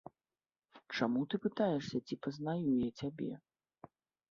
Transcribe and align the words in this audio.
Чаму 0.97 1.21
ты 1.33 1.41
пытаешся, 1.45 2.03
ці 2.07 2.19
пазнаю 2.25 2.71
я 2.79 2.91
цябе? 3.05 3.31